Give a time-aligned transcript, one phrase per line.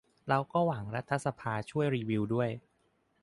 [0.27, 2.49] เราก็หวังรัฐสภาช่วยรีวิวด้วย